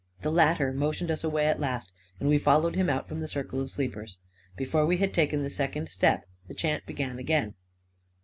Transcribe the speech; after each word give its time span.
The 0.23 0.31
latter 0.31 0.73
motioned 0.73 1.11
us 1.11 1.23
away 1.23 1.45
at 1.45 1.59
last, 1.59 1.93
and 2.19 2.27
we 2.27 2.39
followed 2.39 2.75
him 2.75 2.89
out 2.89 3.07
from 3.07 3.19
the 3.19 3.27
circle 3.27 3.59
of 3.59 3.69
sleepers. 3.69 4.17
Before 4.57 4.83
we 4.83 4.97
had 4.97 5.13
taken 5.13 5.43
the 5.43 5.49
second 5.51 5.89
step, 5.89 6.27
the 6.47 6.55
chant 6.55 6.87
began 6.87 7.19
again. 7.19 7.53